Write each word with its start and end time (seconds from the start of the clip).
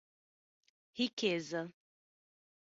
Riqueza 0.97 1.61